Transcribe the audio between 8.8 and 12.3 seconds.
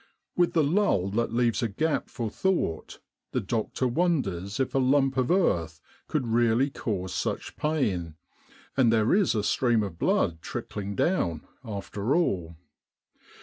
there is a stream of blood trickling down after